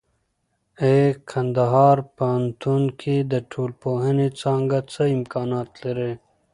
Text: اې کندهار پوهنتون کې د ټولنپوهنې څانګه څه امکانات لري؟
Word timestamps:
اې 0.85 0.97
کندهار 1.31 1.97
پوهنتون 2.17 2.83
کې 2.99 3.15
د 3.31 3.33
ټولنپوهنې 3.51 4.27
څانګه 4.41 4.77
څه 4.93 5.03
امکانات 5.17 5.69
لري؟ 5.83 6.11